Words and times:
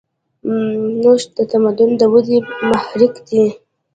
نوښت 1.01 1.29
د 1.37 1.39
تمدن 1.51 1.89
د 1.99 2.01
ودې 2.13 2.37
محرک 2.69 3.13
دی. 3.27 3.43